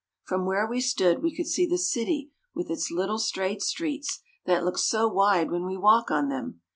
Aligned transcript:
From 0.23 0.47
where 0.47 0.65
we 0.65 0.81
stood, 0.81 1.21
we 1.21 1.31
could 1.35 1.45
see 1.45 1.67
the 1.67 1.77
city 1.77 2.31
with 2.55 2.71
its 2.71 2.89
little 2.89 3.19
straight 3.19 3.61
streets, 3.61 4.21
that 4.47 4.65
look 4.65 4.79
so 4.79 5.07
wide 5.07 5.51
when 5.51 5.63
we 5.67 5.77
walk 5.77 6.09
on 6.09 6.27
them. 6.27 6.61